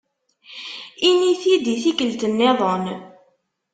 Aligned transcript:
Ini-t-id 1.09 1.65
i 1.73 1.75
tikkelt-nniḍen. 1.83 2.85